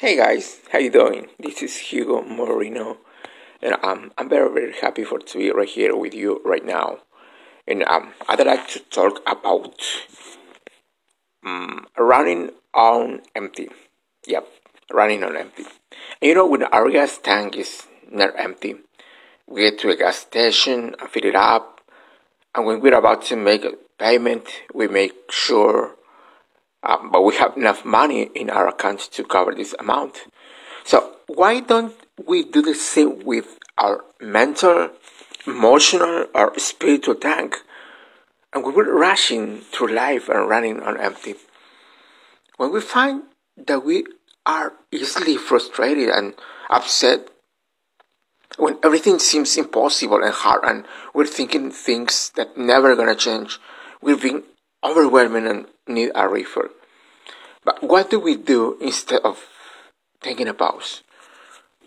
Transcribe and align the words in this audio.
Hey 0.00 0.16
guys, 0.16 0.60
how 0.72 0.78
you 0.78 0.88
doing? 0.88 1.28
This 1.38 1.60
is 1.60 1.76
Hugo 1.76 2.22
Moreno, 2.22 2.96
and 3.60 3.74
um, 3.82 4.12
I'm 4.16 4.30
very 4.30 4.50
very 4.50 4.72
happy 4.72 5.04
for 5.04 5.18
to 5.18 5.36
be 5.36 5.50
right 5.50 5.68
here 5.68 5.94
with 5.94 6.14
you 6.14 6.40
right 6.42 6.64
now. 6.64 7.00
And 7.68 7.82
um, 7.82 8.14
I'd 8.26 8.46
like 8.46 8.66
to 8.68 8.78
talk 8.88 9.20
about 9.26 9.76
um, 11.44 11.86
running 11.98 12.48
on 12.72 13.20
empty. 13.36 13.68
Yep, 14.26 14.48
running 14.90 15.22
on 15.22 15.36
empty. 15.36 15.64
And 16.22 16.28
you 16.30 16.34
know 16.34 16.46
when 16.46 16.62
our 16.62 16.90
gas 16.90 17.18
tank 17.18 17.54
is 17.56 17.86
not 18.10 18.32
empty, 18.38 18.76
we 19.46 19.68
get 19.68 19.78
to 19.80 19.90
a 19.90 19.96
gas 19.96 20.16
station 20.16 20.96
and 20.98 21.10
fill 21.10 21.26
it 21.26 21.36
up, 21.36 21.82
and 22.54 22.64
when 22.64 22.80
we're 22.80 22.96
about 22.96 23.20
to 23.24 23.36
make 23.36 23.66
a 23.66 23.74
payment, 23.98 24.48
we 24.72 24.88
make 24.88 25.30
sure 25.30 25.96
um, 26.82 27.10
but 27.10 27.22
we 27.22 27.34
have 27.36 27.56
enough 27.56 27.84
money 27.84 28.30
in 28.34 28.50
our 28.50 28.68
accounts 28.68 29.08
to 29.08 29.24
cover 29.24 29.54
this 29.54 29.74
amount. 29.78 30.18
So 30.84 31.16
why 31.26 31.60
don't 31.60 31.94
we 32.26 32.44
do 32.44 32.62
the 32.62 32.74
same 32.74 33.24
with 33.24 33.58
our 33.78 34.04
mental, 34.20 34.90
emotional, 35.46 36.26
or 36.34 36.58
spiritual 36.58 37.16
tank? 37.16 37.56
And 38.52 38.64
we 38.64 38.72
were 38.72 38.92
rushing 38.92 39.60
through 39.60 39.94
life 39.94 40.28
and 40.28 40.48
running 40.48 40.82
on 40.82 41.00
empty. 41.00 41.34
When 42.56 42.72
we 42.72 42.80
find 42.80 43.22
that 43.66 43.84
we 43.84 44.04
are 44.44 44.72
easily 44.90 45.36
frustrated 45.36 46.08
and 46.08 46.34
upset, 46.68 47.28
when 48.58 48.78
everything 48.82 49.18
seems 49.18 49.56
impossible 49.56 50.22
and 50.22 50.34
hard, 50.34 50.64
and 50.64 50.84
we're 51.14 51.26
thinking 51.26 51.70
things 51.70 52.32
that 52.34 52.56
never 52.58 52.96
gonna 52.96 53.14
change, 53.14 53.60
we're 54.02 54.16
being 54.16 54.42
overwhelming 54.82 55.46
and 55.46 55.66
need 55.86 56.10
a 56.14 56.28
refill. 56.28 56.68
But 57.70 57.84
what 57.84 58.10
do 58.10 58.18
we 58.18 58.34
do 58.34 58.76
instead 58.80 59.20
of 59.22 59.46
taking 60.20 60.48
a 60.48 60.54
pause? 60.54 61.02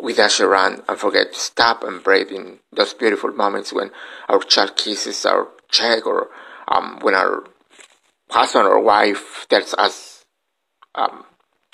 We 0.00 0.14
dash 0.14 0.38
around 0.38 0.82
and 0.88 0.96
forget 0.96 1.32
to 1.32 1.38
stop 1.38 1.82
and 1.82 2.02
breathe 2.02 2.30
in 2.30 2.60
those 2.70 2.94
beautiful 2.94 3.32
moments 3.32 3.72
when 3.72 3.90
our 4.28 4.38
child 4.40 4.76
kisses 4.76 5.26
our 5.26 5.48
cheek 5.70 6.06
or 6.06 6.28
um, 6.68 7.00
when 7.02 7.14
our 7.14 7.44
husband 8.30 8.68
or 8.68 8.78
wife 8.78 9.46
tells 9.48 9.74
us 9.74 10.24
um, 10.94 11.24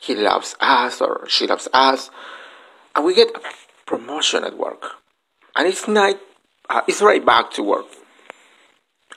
he 0.00 0.14
loves 0.14 0.54
us 0.60 1.00
or 1.00 1.26
she 1.28 1.48
loves 1.48 1.66
us, 1.72 2.10
and 2.94 3.04
we 3.04 3.14
get 3.14 3.34
a 3.34 3.40
promotion 3.86 4.44
at 4.44 4.56
work, 4.56 4.84
and 5.56 5.66
it's 5.66 5.88
not, 5.88 6.16
uh, 6.70 6.82
it's 6.86 7.02
right 7.02 7.24
back 7.26 7.50
to 7.52 7.62
work. 7.62 7.86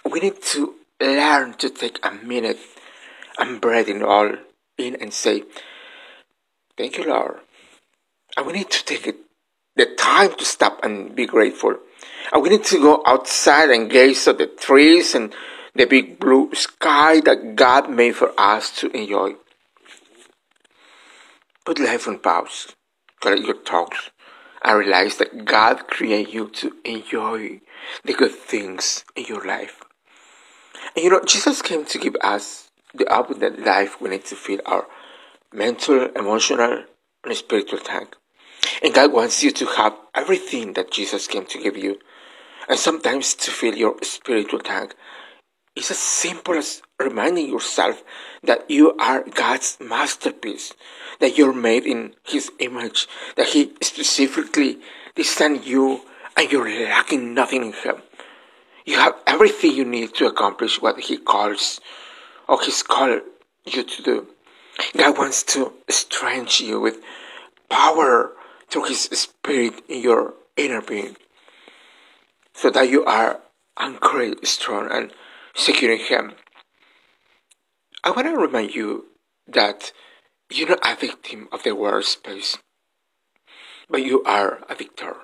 We 0.09 0.19
need 0.19 0.41
to 0.53 0.73
learn 0.99 1.53
to 1.55 1.69
take 1.69 2.03
a 2.03 2.11
minute 2.11 2.57
and 3.37 3.61
breathe 3.61 3.87
in 3.87 4.01
all 4.01 4.35
in 4.79 4.95
and 4.95 5.13
say, 5.13 5.43
Thank 6.77 6.97
you, 6.97 7.05
Lord. 7.05 7.39
And 8.37 8.45
we 8.47 8.53
need 8.53 8.69
to 8.69 8.85
take 8.85 9.05
it, 9.05 9.17
the 9.75 9.87
time 9.97 10.33
to 10.35 10.45
stop 10.45 10.79
and 10.83 11.13
be 11.15 11.25
grateful. 11.25 11.75
And 12.31 12.41
we 12.41 12.49
need 12.49 12.63
to 12.65 12.79
go 12.79 13.03
outside 13.05 13.69
and 13.69 13.89
gaze 13.89 14.27
at 14.27 14.37
the 14.37 14.47
trees 14.47 15.13
and 15.13 15.33
the 15.75 15.85
big 15.85 16.19
blue 16.19 16.53
sky 16.53 17.19
that 17.21 17.55
God 17.55 17.89
made 17.89 18.15
for 18.15 18.31
us 18.37 18.75
to 18.79 18.89
enjoy. 18.91 19.35
Put 21.65 21.79
life 21.79 22.07
on 22.07 22.19
pause, 22.19 22.75
collect 23.21 23.43
your 23.43 23.57
thoughts, 23.57 24.09
and 24.63 24.79
realize 24.79 25.17
that 25.17 25.45
God 25.45 25.87
created 25.87 26.33
you 26.33 26.49
to 26.49 26.75
enjoy 26.85 27.61
the 28.03 28.13
good 28.13 28.31
things 28.31 29.03
in 29.15 29.25
your 29.25 29.45
life. 29.45 29.83
And 30.95 31.03
you 31.03 31.09
know, 31.09 31.23
Jesus 31.23 31.61
came 31.61 31.85
to 31.85 31.97
give 31.97 32.15
us 32.21 32.68
the 32.93 33.05
abundant 33.13 33.65
life 33.65 34.01
we 34.01 34.09
need 34.09 34.25
to 34.25 34.35
fill 34.35 34.59
our 34.65 34.87
mental, 35.53 36.07
emotional, 36.15 36.83
and 37.23 37.35
spiritual 37.35 37.79
tank. 37.79 38.15
And 38.81 38.93
God 38.93 39.11
wants 39.11 39.43
you 39.43 39.51
to 39.51 39.65
have 39.65 39.95
everything 40.15 40.73
that 40.73 40.91
Jesus 40.91 41.27
came 41.27 41.45
to 41.47 41.61
give 41.61 41.77
you. 41.77 41.99
And 42.67 42.77
sometimes 42.77 43.33
to 43.35 43.51
fill 43.51 43.75
your 43.75 43.95
spiritual 44.03 44.59
tank 44.59 44.95
is 45.75 45.91
as 45.91 45.97
simple 45.97 46.55
as 46.55 46.81
reminding 46.99 47.47
yourself 47.47 48.03
that 48.43 48.69
you 48.69 48.93
are 48.97 49.23
God's 49.23 49.77
masterpiece, 49.79 50.73
that 51.19 51.37
you're 51.37 51.53
made 51.53 51.85
in 51.85 52.15
His 52.23 52.51
image, 52.59 53.07
that 53.35 53.47
He 53.47 53.73
specifically 53.81 54.79
designed 55.15 55.65
you 55.65 56.01
and 56.37 56.51
you're 56.51 56.69
lacking 56.85 57.33
nothing 57.33 57.63
in 57.63 57.73
Him. 57.73 58.01
You 58.85 58.97
have 58.97 59.15
everything 59.27 59.73
you 59.73 59.85
need 59.85 60.13
to 60.15 60.27
accomplish 60.27 60.81
what 60.81 60.99
He 60.99 61.17
calls 61.17 61.79
or 62.49 62.61
He's 62.61 62.83
called 62.83 63.21
you 63.65 63.83
to 63.83 64.03
do. 64.03 64.27
God 64.97 65.17
wants 65.17 65.43
to 65.43 65.71
strengthen 65.89 66.67
you 66.67 66.81
with 66.81 66.97
power 67.69 68.31
through 68.69 68.85
His 68.85 69.03
Spirit 69.03 69.81
in 69.87 70.01
your 70.01 70.33
inner 70.57 70.81
being 70.81 71.15
so 72.53 72.69
that 72.71 72.89
you 72.89 73.05
are 73.05 73.39
anchored, 73.77 74.45
strong, 74.45 74.89
and 74.91 75.13
secure 75.55 75.93
in 75.93 75.99
Him. 75.99 76.33
I 78.03 78.11
want 78.11 78.27
to 78.27 78.35
remind 78.35 78.73
you 78.73 79.05
that 79.47 79.93
you're 80.49 80.69
not 80.69 80.79
a 80.83 80.95
victim 80.95 81.47
of 81.51 81.63
the 81.63 81.75
world 81.75 82.05
space, 82.05 82.57
but 83.89 84.03
you 84.03 84.23
are 84.23 84.63
a 84.67 84.75
victor. 84.75 85.15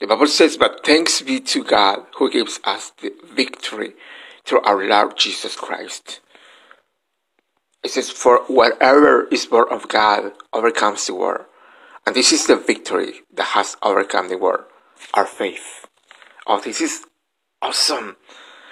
The 0.00 0.06
Bible 0.06 0.26
says, 0.26 0.56
But 0.56 0.84
thanks 0.84 1.22
be 1.22 1.40
to 1.40 1.64
God 1.64 2.06
who 2.18 2.30
gives 2.30 2.60
us 2.64 2.92
the 3.00 3.12
victory 3.32 3.94
through 4.44 4.60
our 4.60 4.84
Lord 4.84 5.16
Jesus 5.16 5.56
Christ. 5.56 6.20
It 7.82 7.90
says, 7.90 8.10
For 8.10 8.40
whatever 8.46 9.26
is 9.28 9.46
born 9.46 9.66
of 9.70 9.88
God 9.88 10.32
overcomes 10.52 11.06
the 11.06 11.14
world. 11.14 11.46
And 12.06 12.14
this 12.14 12.32
is 12.32 12.46
the 12.46 12.56
victory 12.56 13.22
that 13.32 13.48
has 13.48 13.76
overcome 13.82 14.28
the 14.28 14.38
world 14.38 14.64
our 15.12 15.26
faith. 15.26 15.86
Oh, 16.46 16.60
this 16.60 16.80
is 16.80 17.04
awesome. 17.60 18.16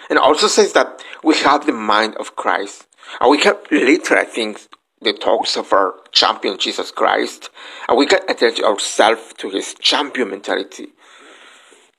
And 0.08 0.18
also 0.18 0.46
says 0.46 0.72
that 0.72 1.02
we 1.22 1.36
have 1.38 1.66
the 1.66 1.72
mind 1.72 2.16
of 2.16 2.36
Christ. 2.36 2.86
And 3.20 3.30
we 3.30 3.38
can 3.38 3.56
literally 3.70 4.26
think 4.26 4.60
the 5.00 5.12
talks 5.12 5.56
of 5.56 5.72
our 5.72 5.94
champion 6.12 6.58
Jesus 6.58 6.90
Christ. 6.90 7.50
And 7.88 7.98
we 7.98 8.06
can 8.06 8.20
attach 8.28 8.60
ourselves 8.60 9.34
to 9.38 9.50
his 9.50 9.74
champion 9.74 10.30
mentality. 10.30 10.88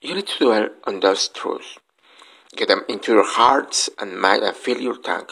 You 0.02 0.16
need 0.16 0.28
to 0.28 0.44
dwell 0.44 0.70
on 0.86 1.00
those 1.00 1.28
truths. 1.30 1.78
Get 2.56 2.68
them 2.68 2.84
into 2.88 3.14
your 3.14 3.26
hearts 3.26 3.90
and 4.00 4.20
mind 4.20 4.44
and 4.44 4.56
fill 4.56 4.80
your 4.80 4.98
tank. 4.98 5.30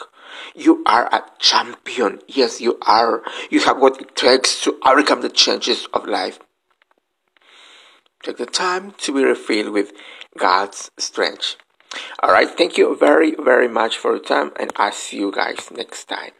You 0.54 0.82
are 0.86 1.06
a 1.12 1.24
champion. 1.38 2.20
Yes, 2.26 2.60
you 2.60 2.78
are. 2.86 3.22
You 3.50 3.60
have 3.60 3.78
what 3.78 4.00
it 4.00 4.16
takes 4.16 4.62
to 4.62 4.78
overcome 4.84 5.20
the 5.20 5.28
changes 5.28 5.86
of 5.92 6.06
life. 6.06 6.38
Take 8.22 8.36
the 8.36 8.46
time 8.46 8.92
to 8.98 9.12
be 9.12 9.24
refilled 9.24 9.72
with 9.72 9.92
God's 10.38 10.90
strength. 10.98 11.56
All 12.22 12.32
right. 12.32 12.48
Thank 12.48 12.78
you 12.78 12.96
very, 12.96 13.34
very 13.34 13.68
much 13.68 13.98
for 13.98 14.12
your 14.12 14.24
time, 14.24 14.52
and 14.58 14.72
I'll 14.76 14.92
see 14.92 15.18
you 15.18 15.32
guys 15.32 15.70
next 15.70 16.04
time. 16.04 16.32